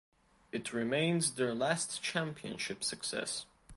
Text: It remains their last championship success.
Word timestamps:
It 0.51 0.73
remains 0.73 1.33
their 1.35 1.53
last 1.53 2.01
championship 2.01 2.83
success. 2.83 3.45